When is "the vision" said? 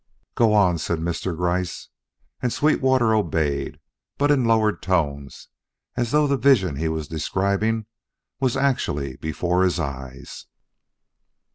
6.25-6.77